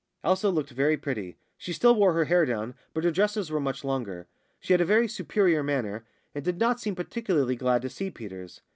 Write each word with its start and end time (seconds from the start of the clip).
Elsa 0.23 0.49
looked 0.49 0.71
very 0.71 0.97
pretty. 0.97 1.37
She 1.59 1.71
still 1.71 1.93
wore 1.93 2.13
her 2.13 2.25
hair 2.25 2.43
down, 2.43 2.73
but 2.91 3.03
her 3.03 3.11
dresses 3.11 3.51
were 3.51 3.59
much 3.59 3.83
longer. 3.83 4.25
She 4.59 4.73
had 4.73 4.81
a 4.81 4.83
very 4.83 5.07
superior 5.07 5.61
manner, 5.61 6.07
and 6.33 6.43
did 6.43 6.57
not 6.59 6.79
seem 6.79 6.95
particularly 6.95 7.55
glad 7.55 7.83
to 7.83 7.89
see 7.91 8.09
Peters. 8.09 8.61